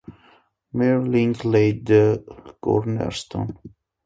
[0.73, 2.23] Meiring laid the
[2.59, 3.59] cornerstone.